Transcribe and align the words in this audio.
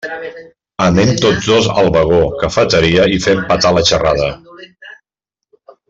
Anem 0.85 1.11
tots 1.25 1.49
dos 1.51 1.67
al 1.83 1.89
vagó 1.97 2.21
cafeteria 2.45 3.05
i 3.19 3.23
fem 3.27 3.45
petar 3.53 3.75
la 3.79 3.85
xerrada. 3.91 4.31